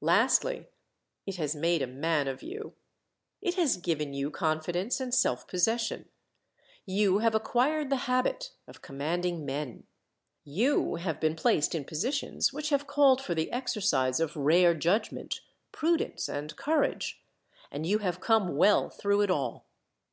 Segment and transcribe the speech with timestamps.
[0.00, 0.66] Lastly,
[1.26, 2.74] it has made a man of you.
[3.40, 6.08] It has given you confidence and self possession.
[6.84, 9.84] You have acquired the habit of commanding men.
[10.42, 15.40] You have been placed in positions which have called for the exercise of rare judgment,
[15.70, 17.22] prudence, and courage;
[17.70, 19.66] and you have come well through it all.